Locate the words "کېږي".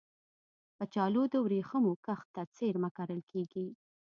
3.31-3.67